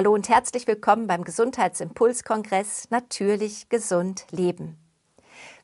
Hallo 0.00 0.14
und 0.14 0.30
herzlich 0.30 0.66
willkommen 0.66 1.06
beim 1.06 1.24
Gesundheitsimpulskongress 1.24 2.88
Natürlich 2.88 3.68
gesund 3.68 4.24
leben. 4.30 4.78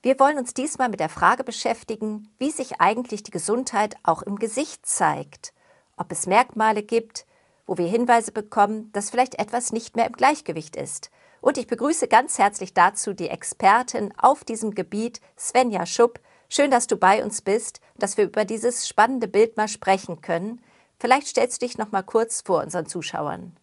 Wir 0.02 0.20
wollen 0.20 0.36
uns 0.36 0.52
diesmal 0.52 0.90
mit 0.90 1.00
der 1.00 1.08
Frage 1.08 1.42
beschäftigen, 1.42 2.28
wie 2.36 2.50
sich 2.50 2.78
eigentlich 2.78 3.22
die 3.22 3.30
Gesundheit 3.30 3.96
auch 4.02 4.20
im 4.20 4.36
Gesicht 4.36 4.84
zeigt. 4.84 5.54
Ob 5.96 6.12
es 6.12 6.26
Merkmale 6.26 6.82
gibt, 6.82 7.24
wo 7.64 7.78
wir 7.78 7.86
Hinweise 7.86 8.30
bekommen, 8.30 8.92
dass 8.92 9.08
vielleicht 9.08 9.38
etwas 9.38 9.72
nicht 9.72 9.96
mehr 9.96 10.06
im 10.06 10.12
Gleichgewicht 10.12 10.76
ist. 10.76 11.10
Und 11.40 11.56
ich 11.56 11.66
begrüße 11.66 12.06
ganz 12.06 12.38
herzlich 12.38 12.74
dazu 12.74 13.14
die 13.14 13.30
Expertin 13.30 14.12
auf 14.18 14.44
diesem 14.44 14.74
Gebiet, 14.74 15.22
Svenja 15.38 15.86
Schupp. 15.86 16.20
Schön, 16.50 16.70
dass 16.70 16.86
du 16.86 16.98
bei 16.98 17.24
uns 17.24 17.40
bist, 17.40 17.80
dass 17.96 18.18
wir 18.18 18.24
über 18.24 18.44
dieses 18.44 18.86
spannende 18.86 19.28
Bild 19.28 19.56
mal 19.56 19.68
sprechen 19.68 20.20
können. 20.20 20.60
Vielleicht 21.00 21.28
stellst 21.28 21.62
du 21.62 21.66
dich 21.66 21.78
noch 21.78 21.90
mal 21.90 22.02
kurz 22.02 22.42
vor 22.42 22.62
unseren 22.62 22.84
Zuschauern. 22.84 23.56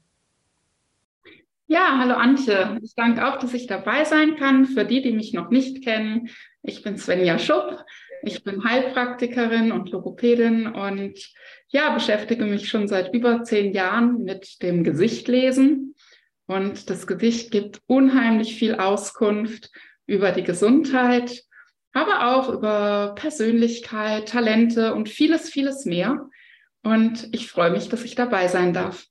Ja, 1.74 1.98
hallo 1.98 2.14
Antje. 2.14 2.78
Ich 2.84 2.94
danke 2.94 3.28
auch, 3.28 3.40
dass 3.40 3.56
ich 3.56 3.66
dabei 3.66 4.06
sein 4.06 4.36
kann. 4.36 4.68
Für 4.68 4.86
die, 4.86 5.02
die 5.02 5.12
mich 5.12 5.34
noch 5.34 5.50
nicht 5.50 5.84
kennen, 5.84 6.30
ich 6.62 6.84
bin 6.84 7.00
Svenja 7.00 7.40
Schupp. 7.40 7.84
Ich 8.22 8.44
bin 8.44 8.64
Heilpraktikerin 8.64 9.72
und 9.72 9.90
Logopädin 9.90 10.68
und 10.68 11.18
ja, 11.70 11.92
beschäftige 11.96 12.46
mich 12.46 12.70
schon 12.70 12.88
seit 12.88 13.12
über 13.12 13.42
zehn 13.42 13.74
Jahren 13.74 14.24
mit 14.24 14.62
dem 14.62 14.84
Gesichtlesen. 14.84 15.96
Und 16.46 16.92
das 16.92 17.08
Gesicht 17.08 17.50
gibt 17.50 17.82
unheimlich 17.88 18.54
viel 18.54 18.76
Auskunft 18.76 19.72
über 20.06 20.32
die 20.32 20.44
Gesundheit, 20.44 21.42
aber 21.92 22.36
auch 22.36 22.50
über 22.50 23.16
Persönlichkeit, 23.16 24.30
Talente 24.30 24.94
und 24.94 25.10
vieles, 25.10 25.50
vieles 25.50 25.86
mehr. 25.86 26.30
Und 26.84 27.30
ich 27.32 27.50
freue 27.50 27.72
mich, 27.72 27.90
dass 27.90 28.04
ich 28.04 28.14
dabei 28.14 28.48
sein 28.48 28.74
darf. 28.74 29.08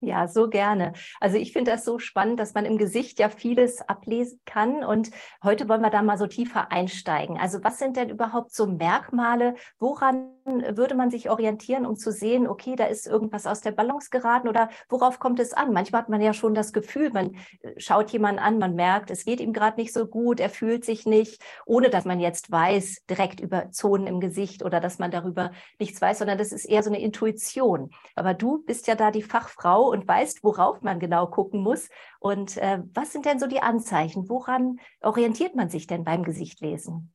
Ja, 0.00 0.28
so 0.28 0.48
gerne. 0.50 0.92
Also 1.18 1.38
ich 1.38 1.52
finde 1.52 1.70
das 1.70 1.84
so 1.84 1.98
spannend, 1.98 2.38
dass 2.38 2.52
man 2.52 2.66
im 2.66 2.76
Gesicht 2.76 3.18
ja 3.18 3.30
vieles 3.30 3.80
ablesen 3.80 4.40
kann. 4.44 4.84
Und 4.84 5.10
heute 5.42 5.68
wollen 5.68 5.80
wir 5.80 5.90
da 5.90 6.02
mal 6.02 6.18
so 6.18 6.26
tiefer 6.26 6.70
einsteigen. 6.70 7.38
Also 7.38 7.64
was 7.64 7.78
sind 7.78 7.96
denn 7.96 8.10
überhaupt 8.10 8.54
so 8.54 8.66
Merkmale? 8.66 9.54
Woran 9.78 10.33
würde 10.44 10.94
man 10.94 11.10
sich 11.10 11.30
orientieren, 11.30 11.86
um 11.86 11.96
zu 11.96 12.12
sehen, 12.12 12.46
okay, 12.46 12.76
da 12.76 12.84
ist 12.84 13.06
irgendwas 13.06 13.46
aus 13.46 13.60
der 13.62 13.72
Balance 13.72 14.10
geraten 14.10 14.48
oder 14.48 14.68
worauf 14.88 15.18
kommt 15.18 15.40
es 15.40 15.54
an? 15.54 15.72
Manchmal 15.72 16.02
hat 16.02 16.08
man 16.08 16.20
ja 16.20 16.34
schon 16.34 16.54
das 16.54 16.72
Gefühl, 16.72 17.10
man 17.10 17.36
äh, 17.60 17.72
schaut 17.78 18.10
jemanden 18.10 18.40
an, 18.40 18.58
man 18.58 18.74
merkt, 18.74 19.10
es 19.10 19.24
geht 19.24 19.40
ihm 19.40 19.52
gerade 19.52 19.80
nicht 19.80 19.92
so 19.92 20.06
gut, 20.06 20.40
er 20.40 20.50
fühlt 20.50 20.84
sich 20.84 21.06
nicht, 21.06 21.42
ohne 21.64 21.88
dass 21.88 22.04
man 22.04 22.20
jetzt 22.20 22.50
weiß, 22.50 23.04
direkt 23.08 23.40
über 23.40 23.70
Zonen 23.70 24.06
im 24.06 24.20
Gesicht 24.20 24.64
oder 24.64 24.80
dass 24.80 24.98
man 24.98 25.10
darüber 25.10 25.50
nichts 25.78 26.00
weiß, 26.00 26.18
sondern 26.18 26.38
das 26.38 26.52
ist 26.52 26.66
eher 26.66 26.82
so 26.82 26.90
eine 26.90 27.00
Intuition. 27.00 27.90
Aber 28.14 28.34
du 28.34 28.62
bist 28.64 28.86
ja 28.86 28.94
da 28.94 29.10
die 29.10 29.22
Fachfrau 29.22 29.88
und 29.90 30.06
weißt, 30.06 30.44
worauf 30.44 30.82
man 30.82 31.00
genau 31.00 31.26
gucken 31.26 31.62
muss. 31.62 31.88
Und 32.20 32.58
äh, 32.58 32.80
was 32.92 33.12
sind 33.12 33.24
denn 33.24 33.38
so 33.38 33.46
die 33.46 33.60
Anzeichen? 33.60 34.28
Woran 34.28 34.78
orientiert 35.00 35.54
man 35.54 35.70
sich 35.70 35.86
denn 35.86 36.04
beim 36.04 36.22
Gesichtlesen? 36.22 37.12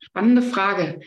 Spannende 0.00 0.42
Frage. 0.42 1.00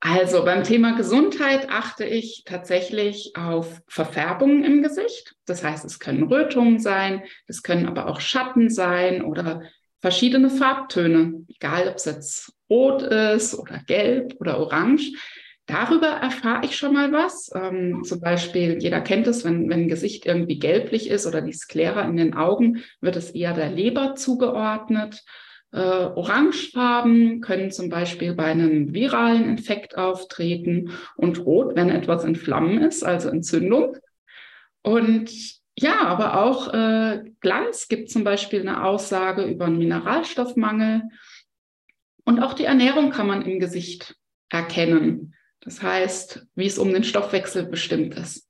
Also 0.00 0.44
beim 0.44 0.62
Thema 0.62 0.94
Gesundheit 0.96 1.70
achte 1.70 2.04
ich 2.04 2.42
tatsächlich 2.44 3.32
auf 3.34 3.80
Verfärbungen 3.88 4.62
im 4.62 4.82
Gesicht. 4.82 5.34
Das 5.46 5.64
heißt, 5.64 5.84
es 5.84 5.98
können 5.98 6.24
Rötungen 6.24 6.78
sein, 6.78 7.22
es 7.46 7.62
können 7.62 7.86
aber 7.86 8.06
auch 8.06 8.20
Schatten 8.20 8.68
sein 8.68 9.22
oder 9.22 9.62
verschiedene 10.00 10.50
Farbtöne, 10.50 11.44
egal 11.48 11.88
ob 11.88 11.96
es 11.96 12.04
jetzt 12.04 12.52
rot 12.68 13.02
ist 13.02 13.58
oder 13.58 13.80
gelb 13.86 14.36
oder 14.38 14.58
orange. 14.58 15.12
Darüber 15.66 16.06
erfahre 16.06 16.64
ich 16.64 16.76
schon 16.76 16.94
mal 16.94 17.10
was. 17.12 17.50
Ähm, 17.54 18.04
zum 18.04 18.20
Beispiel, 18.20 18.78
jeder 18.80 19.00
kennt 19.00 19.26
es, 19.26 19.44
wenn, 19.44 19.68
wenn 19.68 19.82
ein 19.82 19.88
Gesicht 19.88 20.24
irgendwie 20.24 20.60
gelblich 20.60 21.10
ist 21.10 21.26
oder 21.26 21.40
die 21.40 21.52
Sklera 21.52 22.02
in 22.02 22.16
den 22.16 22.34
Augen, 22.34 22.84
wird 23.00 23.16
es 23.16 23.30
eher 23.30 23.52
der 23.52 23.70
Leber 23.70 24.14
zugeordnet. 24.14 25.24
Äh, 25.72 25.78
Orangefarben 25.78 27.40
können 27.40 27.70
zum 27.70 27.88
Beispiel 27.88 28.34
bei 28.34 28.44
einem 28.44 28.94
viralen 28.94 29.44
Infekt 29.44 29.96
auftreten 29.96 30.92
und 31.16 31.44
rot, 31.44 31.76
wenn 31.76 31.90
etwas 31.90 32.24
in 32.24 32.36
Flammen 32.36 32.78
ist, 32.82 33.04
also 33.04 33.28
Entzündung. 33.28 33.96
Und 34.82 35.30
ja, 35.78 36.06
aber 36.06 36.42
auch 36.42 36.72
äh, 36.72 37.24
Glanz 37.40 37.88
gibt 37.88 38.10
zum 38.10 38.24
Beispiel 38.24 38.60
eine 38.60 38.84
Aussage 38.84 39.44
über 39.44 39.66
einen 39.66 39.78
Mineralstoffmangel. 39.78 41.02
Und 42.24 42.40
auch 42.40 42.54
die 42.54 42.64
Ernährung 42.64 43.10
kann 43.10 43.26
man 43.26 43.42
im 43.42 43.60
Gesicht 43.60 44.16
erkennen. 44.48 45.34
Das 45.60 45.82
heißt, 45.82 46.46
wie 46.54 46.66
es 46.66 46.78
um 46.78 46.92
den 46.92 47.04
Stoffwechsel 47.04 47.66
bestimmt 47.66 48.14
ist. 48.14 48.45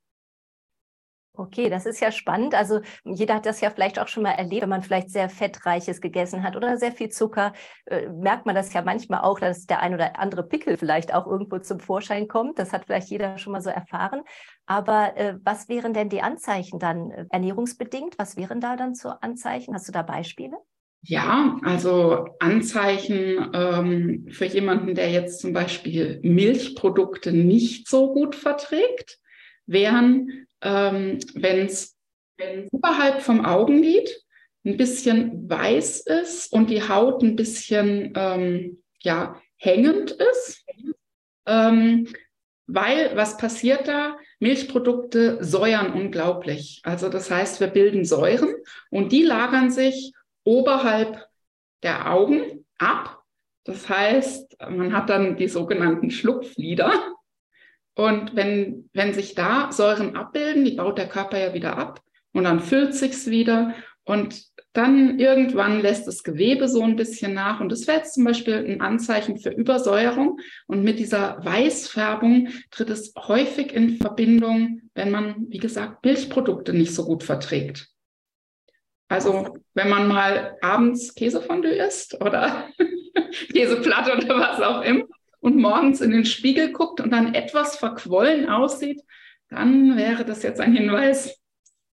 Okay, 1.39 1.69
das 1.69 1.85
ist 1.85 1.99
ja 1.99 2.11
spannend. 2.11 2.55
Also 2.55 2.81
jeder 3.03 3.35
hat 3.35 3.45
das 3.45 3.61
ja 3.61 3.69
vielleicht 3.69 3.99
auch 3.99 4.07
schon 4.07 4.23
mal 4.23 4.31
erlebt, 4.31 4.63
wenn 4.63 4.69
man 4.69 4.81
vielleicht 4.81 5.11
sehr 5.11 5.29
fettreiches 5.29 6.01
gegessen 6.01 6.41
hat 6.41 6.55
oder 6.55 6.77
sehr 6.77 6.91
viel 6.91 7.09
Zucker, 7.09 7.53
äh, 7.85 8.09
merkt 8.09 8.47
man 8.47 8.55
das 8.55 8.73
ja 8.73 8.81
manchmal 8.81 9.21
auch, 9.21 9.39
dass 9.39 9.67
der 9.67 9.81
ein 9.81 9.93
oder 9.93 10.19
andere 10.19 10.41
Pickel 10.41 10.77
vielleicht 10.77 11.13
auch 11.13 11.27
irgendwo 11.27 11.59
zum 11.59 11.79
Vorschein 11.79 12.27
kommt. 12.27 12.57
Das 12.57 12.73
hat 12.73 12.85
vielleicht 12.85 13.09
jeder 13.09 13.37
schon 13.37 13.53
mal 13.53 13.61
so 13.61 13.69
erfahren. 13.69 14.23
Aber 14.65 15.15
äh, 15.15 15.35
was 15.43 15.69
wären 15.69 15.93
denn 15.93 16.09
die 16.09 16.23
Anzeichen 16.23 16.79
dann 16.79 17.11
äh, 17.11 17.25
ernährungsbedingt? 17.29 18.17
Was 18.17 18.35
wären 18.35 18.59
da 18.59 18.75
dann 18.75 18.95
so 18.95 19.09
Anzeichen? 19.09 19.75
Hast 19.75 19.87
du 19.87 19.91
da 19.91 20.01
Beispiele? 20.01 20.57
Ja, 21.03 21.59
also 21.61 22.29
Anzeichen 22.39 23.51
ähm, 23.53 24.25
für 24.31 24.45
jemanden, 24.45 24.95
der 24.95 25.11
jetzt 25.11 25.39
zum 25.39 25.53
Beispiel 25.53 26.19
Milchprodukte 26.23 27.31
nicht 27.31 27.87
so 27.87 28.11
gut 28.11 28.33
verträgt, 28.33 29.19
wären, 29.67 30.46
ähm, 30.61 31.19
wenn 31.33 31.65
es 31.65 31.97
oberhalb 32.71 33.21
vom 33.21 33.45
Augenlid 33.45 34.09
ein 34.65 34.77
bisschen 34.77 35.49
weiß 35.49 36.01
ist 36.01 36.51
und 36.51 36.69
die 36.69 36.87
Haut 36.87 37.23
ein 37.23 37.35
bisschen 37.35 38.13
ähm, 38.15 38.83
ja, 39.01 39.41
hängend 39.57 40.11
ist. 40.11 40.65
Ähm, 41.45 42.07
weil 42.67 43.15
was 43.15 43.37
passiert 43.37 43.87
da? 43.87 44.17
Milchprodukte 44.39 45.43
säuern 45.43 45.93
unglaublich. 45.93 46.81
Also 46.83 47.09
das 47.09 47.31
heißt, 47.31 47.61
wir 47.61 47.67
bilden 47.67 48.03
Säuren 48.03 48.53
und 48.91 49.11
die 49.11 49.23
lagern 49.23 49.71
sich 49.71 50.13
oberhalb 50.43 51.25
der 51.81 52.11
Augen 52.11 52.65
ab. 52.77 53.23
Das 53.63 53.87
heißt, 53.89 54.57
man 54.69 54.93
hat 54.93 55.09
dann 55.09 55.37
die 55.37 55.47
sogenannten 55.47 56.11
Schlupflider. 56.11 56.91
Und 57.97 58.35
wenn, 58.35 58.91
wenn 58.93 59.15
sich 59.15 59.33
da 59.33 59.71
Säuren 59.71 60.15
abbilden, 60.15 60.63
die 60.63 60.75
baut 60.75 60.99
der 60.99 61.09
Körper 61.09 61.39
ja 61.39 61.55
wieder 61.55 61.77
ab 61.77 61.99
und 62.31 62.43
dann 62.43 62.59
füllt 62.59 62.93
sich's 62.93 63.27
wieder 63.27 63.73
und 64.03 64.39
dann 64.73 65.17
irgendwann 65.17 65.81
lässt 65.81 66.05
das 66.05 66.23
Gewebe 66.23 66.67
so 66.67 66.83
ein 66.83 66.95
bisschen 66.95 67.33
nach. 67.33 67.59
Und 67.59 67.71
das 67.71 67.87
wäre 67.87 67.97
jetzt 67.97 68.13
zum 68.13 68.23
Beispiel 68.23 68.53
ein 68.53 68.81
Anzeichen 68.81 69.39
für 69.39 69.49
Übersäuerung. 69.49 70.39
Und 70.67 70.83
mit 70.83 70.99
dieser 70.99 71.43
Weißfärbung 71.43 72.49
tritt 72.69 72.91
es 72.91 73.15
häufig 73.17 73.73
in 73.73 73.97
Verbindung, 73.97 74.81
wenn 74.93 75.09
man, 75.09 75.47
wie 75.49 75.57
gesagt, 75.57 76.05
Milchprodukte 76.05 76.73
nicht 76.73 76.93
so 76.93 77.03
gut 77.03 77.23
verträgt. 77.23 77.87
Also 79.07 79.57
wenn 79.73 79.89
man 79.89 80.07
mal 80.07 80.55
abends 80.61 81.15
Käsefondue 81.15 81.71
isst 81.71 82.21
oder 82.21 82.69
Käseplatte 83.51 84.15
oder 84.15 84.37
was 84.37 84.61
auch 84.61 84.83
immer 84.83 85.05
und 85.47 85.57
morgens 85.57 86.01
in 86.01 86.11
den 86.11 86.25
Spiegel 86.25 86.73
guckt 86.73 86.99
und 86.99 87.09
dann 87.09 87.33
etwas 87.33 87.77
verquollen 87.77 88.49
aussieht, 88.49 89.01
dann 89.49 89.95
wäre 89.95 90.25
das 90.25 90.43
jetzt 90.43 90.59
ein 90.59 90.73
Hinweis, 90.73 91.39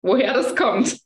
woher 0.02 0.34
das 0.34 0.56
kommt. 0.56 0.98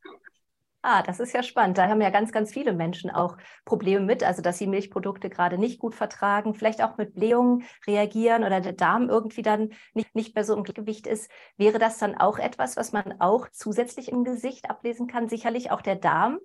Ah, 0.81 1.03
das 1.03 1.21
ist 1.21 1.35
ja 1.35 1.43
spannend. 1.43 1.77
Da 1.77 1.89
haben 1.89 2.01
ja 2.01 2.09
ganz, 2.09 2.33
ganz 2.33 2.53
viele 2.53 2.73
Menschen 2.73 3.11
auch 3.11 3.37
Probleme 3.67 4.01
mit, 4.01 4.23
also 4.23 4.41
dass 4.41 4.57
sie 4.57 4.67
Milchprodukte 4.67 5.29
gerade 5.29 5.59
nicht 5.59 5.79
gut 5.79 5.95
vertragen, 5.95 6.55
vielleicht 6.55 6.83
auch 6.83 6.97
mit 6.97 7.15
Blähungen 7.15 7.65
reagieren 7.87 8.45
oder 8.45 8.63
der 8.63 8.73
Darm 8.73 9.11
irgendwie 9.11 9.43
dann 9.43 9.71
nicht, 9.93 10.15
nicht 10.15 10.35
mehr 10.35 10.45
so 10.45 10.57
im 10.57 10.63
Gewicht 10.63 11.07
ist. 11.07 11.31
Wäre 11.59 11.79
das 11.79 11.99
dann 11.99 12.15
auch 12.15 12.39
etwas, 12.39 12.79
was 12.79 12.93
man 12.93 13.21
auch 13.21 13.49
zusätzlich 13.51 14.11
im 14.11 14.25
Gesicht 14.25 14.71
ablesen 14.71 15.07
kann? 15.07 15.29
Sicherlich 15.29 15.71
auch 15.71 15.83
der 15.83 15.97
Darm, 15.97 16.39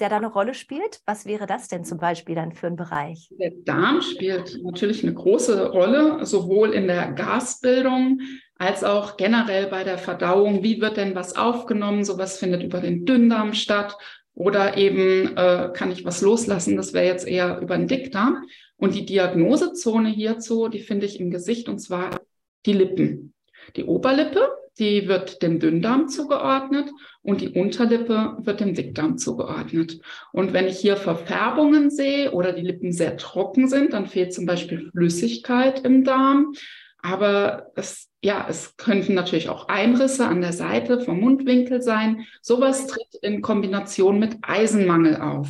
der 0.00 0.08
da 0.08 0.16
eine 0.16 0.26
Rolle 0.26 0.54
spielt. 0.54 1.00
Was 1.06 1.26
wäre 1.26 1.46
das 1.46 1.68
denn 1.68 1.84
zum 1.84 1.98
Beispiel 1.98 2.34
dann 2.34 2.52
für 2.52 2.66
ein 2.66 2.76
Bereich? 2.76 3.28
Der 3.38 3.52
Darm 3.64 4.02
spielt 4.02 4.58
natürlich 4.62 5.02
eine 5.02 5.14
große 5.14 5.70
Rolle, 5.70 6.24
sowohl 6.26 6.72
in 6.72 6.86
der 6.86 7.12
Gasbildung 7.12 8.20
als 8.58 8.84
auch 8.84 9.16
generell 9.16 9.66
bei 9.66 9.84
der 9.84 9.98
Verdauung. 9.98 10.62
Wie 10.62 10.80
wird 10.80 10.96
denn 10.96 11.14
was 11.14 11.36
aufgenommen? 11.36 12.04
Sowas 12.04 12.38
findet 12.38 12.62
über 12.62 12.80
den 12.80 13.04
Dünndarm 13.04 13.54
statt. 13.54 13.96
Oder 14.34 14.76
eben 14.76 15.34
äh, 15.36 15.70
kann 15.72 15.90
ich 15.90 16.04
was 16.04 16.20
loslassen? 16.20 16.76
Das 16.76 16.92
wäre 16.92 17.06
jetzt 17.06 17.26
eher 17.26 17.58
über 17.60 17.76
den 17.76 17.88
Dickdarm. 17.88 18.44
Und 18.76 18.94
die 18.94 19.06
Diagnosezone 19.06 20.10
hierzu, 20.10 20.68
die 20.68 20.80
finde 20.80 21.06
ich 21.06 21.20
im 21.20 21.30
Gesicht 21.30 21.68
und 21.68 21.78
zwar 21.78 22.10
die 22.66 22.74
Lippen. 22.74 23.32
Die 23.76 23.84
Oberlippe, 23.84 24.48
die 24.78 25.08
wird 25.08 25.42
dem 25.42 25.58
Dünndarm 25.58 26.08
zugeordnet 26.08 26.90
und 27.22 27.40
die 27.40 27.48
Unterlippe 27.48 28.36
wird 28.40 28.60
dem 28.60 28.74
Dickdarm 28.74 29.16
zugeordnet. 29.18 30.00
Und 30.32 30.52
wenn 30.52 30.66
ich 30.66 30.78
hier 30.78 30.96
Verfärbungen 30.96 31.90
sehe 31.90 32.32
oder 32.32 32.52
die 32.52 32.62
Lippen 32.62 32.92
sehr 32.92 33.16
trocken 33.16 33.68
sind, 33.68 33.92
dann 33.94 34.06
fehlt 34.06 34.34
zum 34.34 34.46
Beispiel 34.46 34.90
Flüssigkeit 34.90 35.84
im 35.84 36.04
Darm. 36.04 36.52
aber 37.02 37.70
es, 37.76 38.08
ja, 38.22 38.46
es 38.48 38.76
könnten 38.76 39.14
natürlich 39.14 39.48
auch 39.48 39.68
Einrisse 39.68 40.26
an 40.26 40.40
der 40.40 40.52
Seite 40.52 41.00
vom 41.00 41.20
Mundwinkel 41.20 41.80
sein. 41.80 42.26
Sowas 42.42 42.88
tritt 42.88 43.14
in 43.22 43.42
Kombination 43.42 44.18
mit 44.18 44.38
Eisenmangel 44.42 45.16
auf. 45.16 45.48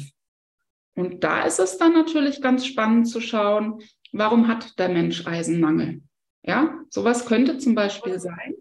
Und 0.94 1.24
da 1.24 1.42
ist 1.42 1.58
es 1.58 1.78
dann 1.78 1.94
natürlich 1.94 2.42
ganz 2.42 2.66
spannend 2.66 3.08
zu 3.08 3.20
schauen, 3.20 3.80
warum 4.12 4.48
hat 4.48 4.78
der 4.78 4.88
Mensch 4.90 5.26
Eisenmangel? 5.26 6.02
Ja, 6.42 6.74
sowas 6.90 7.26
könnte 7.26 7.58
zum 7.58 7.74
Beispiel 7.74 8.18
sein, 8.18 8.54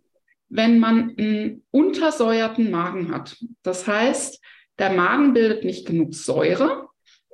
wenn 0.55 0.79
man 0.79 1.15
einen 1.17 1.63
untersäuerten 1.71 2.71
Magen 2.71 3.11
hat. 3.11 3.37
Das 3.63 3.87
heißt, 3.87 4.41
der 4.79 4.91
Magen 4.91 5.33
bildet 5.33 5.63
nicht 5.63 5.85
genug 5.85 6.13
Säure. 6.13 6.87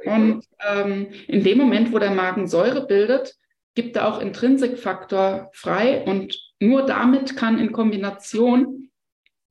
Und 0.03 0.43
ähm, 0.67 1.07
in 1.27 1.43
dem 1.43 1.59
Moment, 1.59 1.93
wo 1.93 1.99
der 1.99 2.11
Magen 2.11 2.47
Säure 2.47 2.87
bildet, 2.87 3.35
gibt 3.75 3.95
er 3.95 4.07
auch 4.07 4.19
Intrinsikfaktor 4.19 5.49
frei. 5.53 6.03
Und 6.05 6.37
nur 6.59 6.85
damit 6.85 7.37
kann 7.37 7.59
in 7.59 7.71
Kombination 7.71 8.89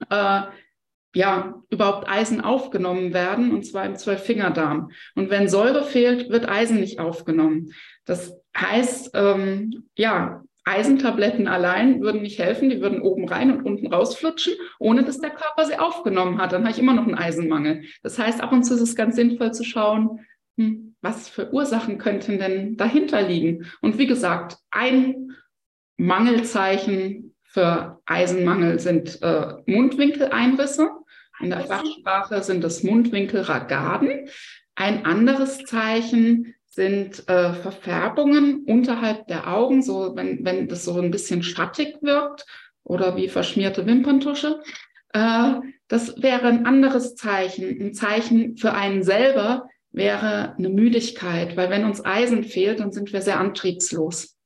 äh, 0.09 0.43
ja, 1.15 1.63
überhaupt 1.71 2.09
Eisen 2.09 2.41
aufgenommen 2.41 3.13
werden, 3.13 3.53
und 3.53 3.65
zwar 3.65 3.85
im 3.85 3.97
Zwölffingerdarm. 3.97 4.91
Und 5.15 5.31
wenn 5.31 5.49
Säure 5.49 5.85
fehlt, 5.85 6.31
wird 6.31 6.49
Eisen 6.49 6.79
nicht 6.79 7.01
aufgenommen. 7.01 7.73
Das 8.05 8.37
heißt, 8.57 9.11
ähm, 9.15 9.89
ja, 9.97 10.43
Eisentabletten 10.65 11.49
allein 11.49 12.01
würden 12.01 12.23
nicht 12.23 12.39
helfen, 12.39 12.71
die 12.71 12.81
würden 12.81 13.01
oben 13.01 13.29
rein 13.29 13.51
und 13.51 13.65
unten 13.65 13.93
rausflutschen, 13.93 14.55
ohne 14.79 15.05
dass 15.05 15.21
der 15.21 15.31
Körper 15.31 15.65
sie 15.65 15.79
aufgenommen 15.79 16.39
hat. 16.39 16.53
Dann 16.53 16.63
habe 16.63 16.73
ich 16.73 16.79
immer 16.79 16.93
noch 16.93 17.07
einen 17.07 17.15
Eisenmangel. 17.15 17.85
Das 18.03 18.19
heißt, 18.19 18.43
ab 18.43 18.53
und 18.53 18.65
zu 18.65 18.75
ist 18.75 18.81
es 18.81 18.97
ganz 18.97 19.17
sinnvoll 19.17 19.53
zu 19.53 19.65
schauen, 19.65 20.21
hm, 20.57 20.95
was 21.01 21.29
für 21.29 21.53
Ursachen 21.53 21.99
könnten 21.99 22.39
denn 22.39 22.77
dahinter 22.77 23.23
liegen. 23.23 23.67
Und 23.81 23.99
wie 23.99 24.07
gesagt, 24.07 24.59
ein 24.71 25.33
Mangelzeichen 25.97 27.35
für 27.43 28.01
Eisenmangel 28.07 28.79
sind 28.79 29.21
äh, 29.23 29.55
Mundwinkeleinrisse. 29.67 30.91
In 31.41 31.51
der 31.51 31.61
Fachsprache 31.61 32.43
sind 32.43 32.63
es 32.65 32.83
Mundwinkelragaden. 32.83 34.29
Ein 34.75 35.05
anderes 35.07 35.59
Zeichen 35.65 36.55
sind 36.71 37.29
äh, 37.29 37.53
Verfärbungen 37.53 38.65
unterhalb 38.65 39.27
der 39.27 39.49
Augen, 39.53 39.83
so 39.83 40.15
wenn, 40.15 40.45
wenn 40.45 40.69
das 40.69 40.85
so 40.85 40.99
ein 40.99 41.11
bisschen 41.11 41.43
schattig 41.43 41.97
wirkt 42.01 42.47
oder 42.85 43.17
wie 43.17 43.29
verschmierte 43.29 43.87
Wimperntusche. 43.87 44.63
Äh, 45.13 45.55
das 45.89 46.23
wäre 46.23 46.47
ein 46.47 46.67
anderes 46.67 47.17
Zeichen. 47.17 47.69
Ein 47.81 47.93
Zeichen 47.93 48.57
für 48.57 48.73
einen 48.73 49.03
selber 49.03 49.67
wäre 49.91 50.55
eine 50.57 50.69
Müdigkeit, 50.69 51.57
weil 51.57 51.71
wenn 51.71 51.85
uns 51.85 52.05
Eisen 52.05 52.45
fehlt, 52.45 52.79
dann 52.79 52.93
sind 52.93 53.13
wir 53.13 53.21
sehr 53.21 53.41
antriebslos. 53.41 54.37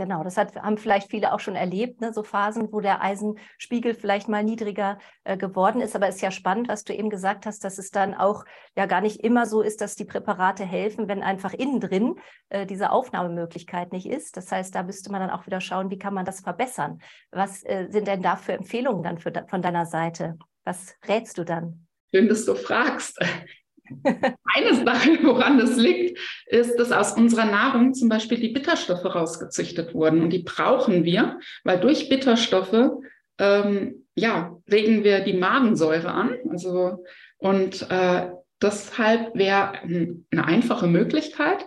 Genau, 0.00 0.24
das 0.24 0.38
hat, 0.38 0.56
haben 0.56 0.78
vielleicht 0.78 1.10
viele 1.10 1.30
auch 1.34 1.40
schon 1.40 1.56
erlebt, 1.56 2.00
ne? 2.00 2.10
so 2.14 2.22
Phasen, 2.22 2.72
wo 2.72 2.80
der 2.80 3.02
Eisenspiegel 3.02 3.92
vielleicht 3.92 4.30
mal 4.30 4.42
niedriger 4.42 4.98
äh, 5.24 5.36
geworden 5.36 5.82
ist. 5.82 5.94
Aber 5.94 6.08
es 6.08 6.14
ist 6.14 6.20
ja 6.22 6.30
spannend, 6.30 6.68
was 6.68 6.84
du 6.84 6.94
eben 6.94 7.10
gesagt 7.10 7.44
hast, 7.44 7.64
dass 7.64 7.76
es 7.76 7.90
dann 7.90 8.14
auch 8.14 8.46
ja 8.74 8.86
gar 8.86 9.02
nicht 9.02 9.20
immer 9.20 9.44
so 9.44 9.60
ist, 9.60 9.82
dass 9.82 9.96
die 9.96 10.06
Präparate 10.06 10.64
helfen, 10.64 11.06
wenn 11.06 11.22
einfach 11.22 11.52
innen 11.52 11.80
drin 11.80 12.14
äh, 12.48 12.64
diese 12.64 12.92
Aufnahmemöglichkeit 12.92 13.92
nicht 13.92 14.06
ist. 14.06 14.38
Das 14.38 14.50
heißt, 14.50 14.74
da 14.74 14.84
müsste 14.84 15.12
man 15.12 15.20
dann 15.20 15.28
auch 15.28 15.44
wieder 15.44 15.60
schauen, 15.60 15.90
wie 15.90 15.98
kann 15.98 16.14
man 16.14 16.24
das 16.24 16.40
verbessern. 16.40 17.02
Was 17.30 17.62
äh, 17.64 17.88
sind 17.90 18.06
denn 18.06 18.22
da 18.22 18.36
für 18.36 18.54
Empfehlungen 18.54 19.02
dann 19.02 19.18
für, 19.18 19.30
von 19.48 19.60
deiner 19.60 19.84
Seite? 19.84 20.38
Was 20.64 20.94
rätst 21.06 21.36
du 21.36 21.44
dann? 21.44 21.86
Schön, 22.10 22.26
dass 22.26 22.46
du 22.46 22.54
fragst. 22.54 23.18
Eine 24.04 24.74
Sache, 24.82 25.18
woran 25.24 25.58
das 25.58 25.76
liegt, 25.76 26.18
ist, 26.50 26.76
dass 26.76 26.92
aus 26.92 27.12
unserer 27.12 27.46
Nahrung 27.46 27.94
zum 27.94 28.08
Beispiel 28.08 28.38
die 28.38 28.48
Bitterstoffe 28.48 29.04
rausgezüchtet 29.04 29.94
wurden. 29.94 30.22
Und 30.22 30.30
die 30.30 30.42
brauchen 30.42 31.04
wir, 31.04 31.38
weil 31.64 31.80
durch 31.80 32.08
Bitterstoffe 32.08 32.90
ähm, 33.38 34.06
ja, 34.14 34.56
regen 34.70 35.04
wir 35.04 35.20
die 35.20 35.32
Magensäure 35.32 36.10
an. 36.10 36.36
Also, 36.50 37.04
und 37.38 37.86
äh, 37.90 38.28
deshalb 38.60 39.34
wäre 39.34 39.72
eine 39.82 40.44
einfache 40.44 40.86
Möglichkeit, 40.86 41.66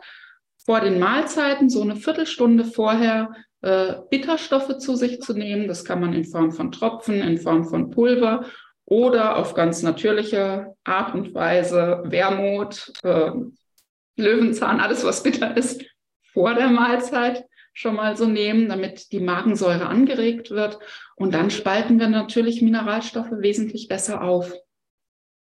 vor 0.66 0.80
den 0.80 1.00
Mahlzeiten 1.00 1.70
so 1.70 1.82
eine 1.82 1.96
Viertelstunde 1.96 2.64
vorher 2.64 3.32
äh, 3.62 3.96
Bitterstoffe 4.10 4.78
zu 4.78 4.96
sich 4.96 5.20
zu 5.20 5.34
nehmen. 5.34 5.68
Das 5.68 5.84
kann 5.84 6.00
man 6.00 6.14
in 6.14 6.26
Form 6.26 6.52
von 6.52 6.72
Tropfen, 6.72 7.22
in 7.22 7.38
Form 7.38 7.66
von 7.66 7.90
Pulver 7.90 8.46
oder 8.86 9.38
auf 9.38 9.54
ganz 9.56 9.82
natürliche 9.82 10.76
Art 10.84 11.16
und 11.16 11.34
Weise 11.34 12.04
Wermut, 12.06 12.94
äh, 13.04 13.32
Löwenzahn, 14.16 14.80
alles 14.80 15.04
was 15.04 15.24
bitter 15.24 15.56
ist, 15.58 15.84
vor 16.34 16.54
der 16.56 16.70
Mahlzeit 16.70 17.46
schon 17.74 17.96
mal 17.96 18.16
so 18.16 18.26
nehmen, 18.26 18.70
damit 18.70 19.12
die 19.12 19.20
Magensäure 19.20 19.88
angeregt 19.88 20.52
wird. 20.52 20.80
Und 21.16 21.34
dann 21.34 21.50
spalten 21.50 22.00
wir 22.00 22.08
natürlich 22.08 22.62
Mineralstoffe 22.62 23.32
wesentlich 23.32 23.88
besser 23.88 24.22
auf. 24.22 24.54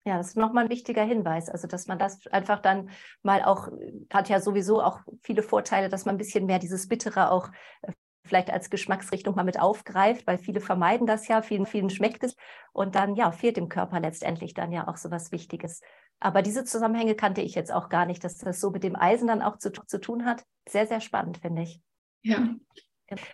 Ja, 0.06 0.18
das 0.18 0.30
ist 0.30 0.38
nochmal 0.38 0.66
ein 0.66 0.70
wichtiger 0.70 1.04
Hinweis. 1.04 1.50
Also, 1.50 1.68
dass 1.68 1.88
man 1.88 1.98
das 1.98 2.28
einfach 2.28 2.60
dann 2.60 2.90
mal 3.22 3.44
auch, 3.44 3.70
hat 4.12 4.28
ja 4.30 4.42
sowieso 4.42 4.82
auch 4.82 5.00
viele 5.22 5.44
Vorteile, 5.44 5.88
dass 5.88 6.06
man 6.06 6.16
ein 6.16 6.18
bisschen 6.18 6.46
mehr 6.46 6.60
dieses 6.60 6.88
Bittere 6.88 7.32
auch 7.32 7.50
äh, 7.84 7.94
vielleicht 8.26 8.50
als 8.50 8.70
Geschmacksrichtung 8.70 9.36
mal 9.36 9.44
mit 9.44 9.60
aufgreift, 9.60 10.28
weil 10.28 10.38
viele 10.38 10.60
vermeiden 10.60 11.08
das 11.08 11.28
ja, 11.28 11.42
vielen, 11.42 11.66
vielen 11.66 11.90
schmeckt 11.90 12.24
es 12.24 12.36
und 12.72 12.96
dann 12.96 13.16
ja, 13.16 13.32
fehlt 13.32 13.58
dem 13.58 13.70
Körper 13.70 14.00
letztendlich 14.00 14.54
dann 14.54 14.72
ja 14.72 14.88
auch 14.88 14.98
so 14.98 15.12
was 15.12 15.32
Wichtiges. 15.32 15.82
Aber 16.24 16.42
diese 16.42 16.64
Zusammenhänge 16.64 17.16
kannte 17.16 17.42
ich 17.42 17.54
jetzt 17.54 17.72
auch 17.74 17.90
gar 17.90 18.06
nicht, 18.06 18.24
dass 18.24 18.38
das 18.38 18.62
so 18.62 18.72
mit 18.72 18.84
dem 18.84 18.96
Eisen 18.96 19.28
dann 19.28 19.42
auch 19.42 19.58
zu, 19.58 19.72
zu 19.72 20.00
tun 20.00 20.26
hat. 20.26 20.44
Sehr, 20.68 20.88
sehr 20.88 21.02
spannend, 21.02 21.40
finde 21.40 21.64
ich. 21.64 21.82
Ja. 22.22 22.56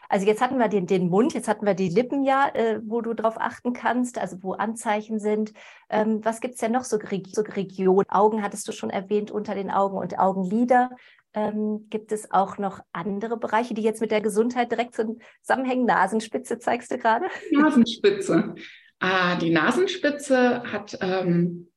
Also 0.10 0.26
jetzt 0.26 0.42
hatten 0.42 0.58
wir 0.58 0.68
den, 0.68 0.88
den 0.88 1.08
Mund, 1.08 1.36
jetzt 1.36 1.48
hatten 1.48 1.68
wir 1.68 1.76
die 1.76 1.90
Lippen 1.90 2.24
ja, 2.24 2.50
äh, 2.54 2.82
wo 2.84 3.02
du 3.02 3.14
darauf 3.14 3.40
achten 3.40 3.74
kannst, 3.74 4.18
also 4.18 4.42
wo 4.42 4.54
Anzeichen 4.54 5.20
sind. 5.20 5.54
Ähm, 5.90 6.26
was 6.26 6.42
gibt 6.42 6.56
es 6.56 6.60
denn 6.60 6.72
noch 6.72 6.84
so, 6.84 6.98
so 6.98 7.42
Regionen? 7.44 8.10
Augen 8.10 8.42
hattest 8.42 8.68
du 8.68 8.72
schon 8.72 8.90
erwähnt, 8.90 9.30
unter 9.30 9.54
den 9.54 9.70
Augen 9.70 9.98
und 9.98 10.18
Augenlider. 10.18 10.90
Ähm, 11.36 11.86
gibt 11.92 12.12
es 12.12 12.32
auch 12.32 12.58
noch 12.58 12.80
andere 12.92 13.38
Bereiche, 13.38 13.76
die 13.76 13.84
jetzt 13.84 14.02
mit 14.02 14.10
der 14.10 14.22
Gesundheit 14.22 14.72
direkt 14.72 14.96
zusammenhängen? 14.96 15.86
Nasenspitze 15.86 16.58
zeigst 16.58 16.92
du 16.92 16.98
gerade? 16.98 17.28
Nasenspitze. 17.52 18.56
Ah, 19.00 19.36
die 19.36 19.52
Nasenspitze 19.52 20.64
hat 20.64 20.98
ähm, 21.02 21.70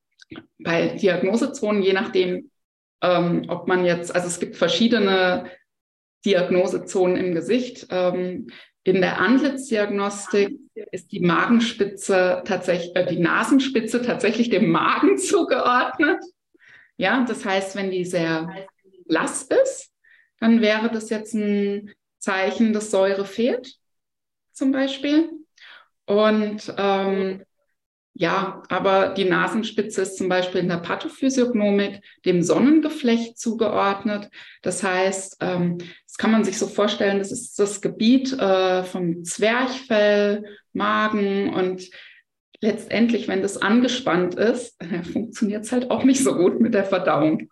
bei 0.59 0.89
Diagnosezonen, 0.89 1.83
je 1.83 1.93
nachdem, 1.93 2.51
ähm, 3.03 3.47
ob 3.49 3.69
man 3.69 3.85
jetzt, 3.85 4.15
also 4.15 4.27
es 4.27 4.41
gibt 4.41 4.57
verschiedene 4.57 5.51
Diagnosezonen 6.25 7.17
im 7.17 7.35
Gesicht. 7.35 7.87
Ähm, 7.91 8.49
in 8.85 9.01
der 9.01 9.21
Antlitzdiagnostik 9.21 10.59
ist 10.91 11.13
die 11.13 11.21
Magenspitze 11.21 12.43
tatsächlich, 12.45 12.97
äh, 12.97 13.07
die 13.07 13.21
Nasenspitze 13.21 14.03
tatsächlich 14.03 14.51
dem 14.51 14.71
Magen 14.71 15.19
zugeordnet. 15.19 16.23
Ja, 16.97 17.25
das 17.25 17.45
heißt, 17.45 17.77
wenn 17.77 17.91
die 17.91 18.05
sehr 18.05 18.67
blass 19.07 19.43
ist, 19.43 19.93
dann 20.39 20.61
wäre 20.61 20.91
das 20.91 21.11
jetzt 21.11 21.35
ein 21.35 21.93
Zeichen, 22.19 22.73
dass 22.73 22.91
Säure 22.91 23.25
fehlt, 23.25 23.77
zum 24.53 24.73
Beispiel. 24.73 25.31
Und 26.07 26.75
ähm, 26.77 27.45
ja, 28.15 28.63
aber 28.69 29.11
die 29.11 29.25
Nasenspitze 29.25 30.03
ist 30.03 30.19
zum 30.19 30.29
Beispiel 30.29 30.61
in 30.61 30.69
der 30.69 30.79
Pathophysiognomik 30.79 32.03
dem 32.27 32.43
Sonnengeflecht 32.43 33.39
zugeordnet. 33.39 34.29
Das 34.61 34.83
heißt, 34.83 35.39
ähm, 35.41 35.79
das 35.79 36.19
kann 36.19 36.31
man 36.31 36.45
sich 36.45 36.59
so 36.59 36.67
vorstellen, 36.67 37.19
das 37.19 37.33
ist 37.33 37.59
das 37.59 37.81
Gebiet 37.81 38.33
äh, 38.39 38.85
vom 38.85 39.25
Zwerchfell, 39.25 40.45
Magen 40.75 41.55
und 41.55 41.89
letztendlich, 42.61 43.29
wenn 43.29 43.41
das 43.41 43.57
angespannt 43.57 44.35
ist, 44.35 44.77
funktioniert 45.13 45.65
es 45.65 45.73
halt 45.73 45.91
auch 45.91 46.05
nicht 46.05 46.23
so 46.23 46.35
gut 46.35 46.61
mit 46.61 46.75
der 46.75 46.85
Verdauung. 46.85 47.49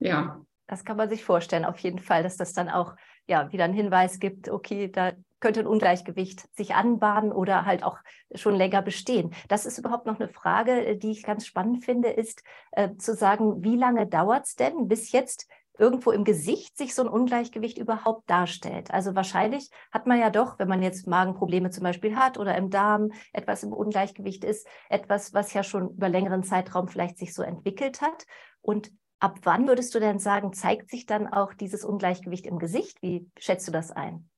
Ja. 0.00 0.44
Das 0.66 0.84
kann 0.84 0.96
man 0.96 1.08
sich 1.08 1.22
vorstellen, 1.22 1.64
auf 1.64 1.78
jeden 1.78 2.00
Fall, 2.00 2.24
dass 2.24 2.36
das 2.36 2.52
dann 2.52 2.68
auch 2.68 2.96
ja 3.28 3.52
wieder 3.52 3.64
einen 3.64 3.74
Hinweis 3.74 4.18
gibt, 4.18 4.48
okay, 4.48 4.90
da 4.90 5.12
könnte 5.40 5.60
ein 5.60 5.66
Ungleichgewicht 5.66 6.48
sich 6.56 6.74
anbahnen 6.74 7.32
oder 7.32 7.64
halt 7.64 7.82
auch 7.84 7.98
schon 8.34 8.54
länger 8.54 8.82
bestehen. 8.82 9.34
Das 9.48 9.66
ist 9.66 9.78
überhaupt 9.78 10.06
noch 10.06 10.18
eine 10.18 10.28
Frage, 10.28 10.86
äh, 10.86 10.96
die 10.96 11.10
ich 11.10 11.22
ganz 11.22 11.46
spannend 11.46 11.84
finde, 11.84 12.10
ist 12.10 12.42
äh, 12.72 12.96
zu 12.96 13.14
sagen, 13.14 13.62
wie 13.62 13.76
lange 13.76 14.06
dauert 14.06 14.46
es 14.46 14.54
denn, 14.56 14.88
bis 14.88 15.12
jetzt 15.12 15.48
irgendwo 15.78 16.10
im 16.10 16.24
Gesicht 16.24 16.76
sich 16.78 16.94
so 16.94 17.02
ein 17.02 17.08
Ungleichgewicht 17.08 17.76
überhaupt 17.76 18.28
darstellt. 18.30 18.90
Also 18.90 19.14
wahrscheinlich 19.14 19.70
hat 19.92 20.06
man 20.06 20.18
ja 20.18 20.30
doch, 20.30 20.58
wenn 20.58 20.68
man 20.68 20.82
jetzt 20.82 21.06
Magenprobleme 21.06 21.70
zum 21.70 21.84
Beispiel 21.84 22.16
hat 22.16 22.38
oder 22.38 22.56
im 22.56 22.70
Darm 22.70 23.10
etwas 23.34 23.62
im 23.62 23.74
Ungleichgewicht 23.74 24.42
ist, 24.42 24.66
etwas, 24.88 25.34
was 25.34 25.52
ja 25.52 25.62
schon 25.62 25.90
über 25.90 26.08
längeren 26.08 26.42
Zeitraum 26.42 26.88
vielleicht 26.88 27.18
sich 27.18 27.34
so 27.34 27.42
entwickelt 27.42 28.00
hat. 28.00 28.24
Und 28.62 28.90
Ab 29.18 29.38
wann 29.44 29.66
würdest 29.66 29.94
du 29.94 29.98
denn 29.98 30.18
sagen, 30.18 30.52
zeigt 30.52 30.90
sich 30.90 31.06
dann 31.06 31.26
auch 31.26 31.54
dieses 31.54 31.84
Ungleichgewicht 31.84 32.46
im 32.46 32.58
Gesicht? 32.58 33.00
Wie 33.00 33.30
schätzt 33.38 33.66
du 33.66 33.72
das 33.72 33.90
ein? 33.90 34.28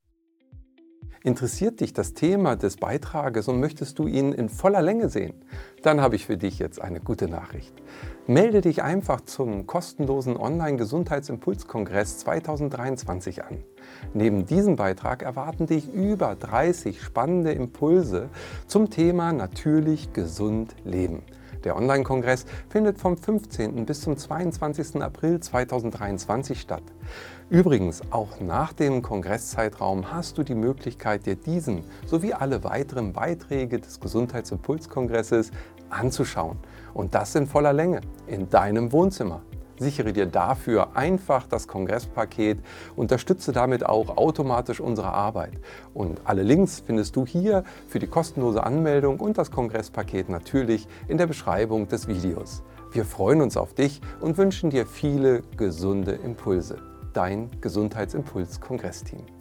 Interessiert 1.25 1.81
dich 1.81 1.93
das 1.93 2.15
Thema 2.15 2.55
des 2.55 2.77
Beitrages 2.77 3.49
und 3.49 3.59
möchtest 3.59 3.99
du 3.99 4.07
ihn 4.07 4.33
in 4.33 4.49
voller 4.49 4.83
Länge 4.83 5.09
sehen? 5.09 5.35
Dann 5.83 6.01
habe 6.01 6.15
ich 6.15 6.27
für 6.27 6.37
dich 6.37 6.61
jetzt 6.61 6.81
eine 6.81 7.01
gute 7.01 7.27
Nachricht. 7.29 7.75
Melde 8.29 8.61
dich 8.61 8.85
einfach 8.85 9.23
zum 9.23 9.67
kostenlosen 9.67 10.37
Online-Gesundheitsimpulskongress 10.37 12.19
2023 12.19 13.45
an. 13.45 13.65
Neben 14.15 14.47
diesem 14.47 14.77
Beitrag 14.77 15.23
erwarten 15.23 15.67
dich 15.67 15.93
über 15.93 16.37
30 16.37 17.03
spannende 17.03 17.51
Impulse 17.51 18.29
zum 18.69 18.89
Thema 18.89 19.33
natürlich 19.33 20.13
gesund 20.13 20.77
leben. 20.85 21.25
Der 21.65 21.77
Online-Kongress 21.77 22.47
findet 22.69 22.99
vom 22.99 23.17
15. 23.17 23.85
bis 23.85 24.03
zum 24.03 24.17
22. 24.17 25.03
April 25.03 25.41
2023 25.41 26.61
statt. 26.61 26.85
Übrigens, 27.50 28.02
auch 28.11 28.40
nach 28.40 28.75
dem 28.75 29.00
Kongresszeitraum 29.00 30.12
hast 30.12 30.37
du 30.37 30.43
die 30.43 30.55
Möglichkeit, 30.55 31.25
dir 31.25 31.35
diesen 31.35 31.83
sowie 32.05 32.35
alle 32.35 32.62
weiteren 32.62 33.14
Beiträge 33.14 33.78
des 33.78 34.00
Gesundheitsimpulskongresses 34.00 35.50
anzuschauen. 35.88 36.59
Und 36.93 37.14
das 37.14 37.35
in 37.35 37.47
voller 37.47 37.73
Länge, 37.73 38.02
in 38.26 38.50
deinem 38.50 38.93
Wohnzimmer. 38.93 39.40
Sichere 39.78 40.12
dir 40.12 40.26
dafür 40.26 40.95
einfach 40.95 41.47
das 41.47 41.67
Kongresspaket, 41.67 42.59
unterstütze 42.97 43.52
damit 43.52 43.87
auch 43.87 44.19
automatisch 44.19 44.81
unsere 44.81 45.09
Arbeit. 45.09 45.52
Und 45.95 46.21
alle 46.25 46.43
Links 46.43 46.83
findest 46.85 47.17
du 47.17 47.25
hier 47.25 47.64
für 47.87 47.99
die 47.99 48.09
kostenlose 48.09 48.62
Anmeldung 48.62 49.21
und 49.21 49.38
das 49.38 49.50
Kongresspaket 49.50 50.28
natürlich 50.28 50.87
in 51.07 51.17
der 51.17 51.26
Beschreibung 51.26 51.88
des 51.88 52.09
Videos. 52.09 52.62
Wir 52.93 53.07
freuen 53.07 53.40
uns 53.40 53.57
auf 53.57 53.73
dich 53.73 54.02
und 54.21 54.37
wünschen 54.37 54.69
dir 54.69 54.85
viele 54.85 55.43
gesunde 55.57 56.12
Impulse. 56.12 56.88
Dein 57.12 57.50
Gesundheitsimpuls-Kongressteam. 57.61 59.38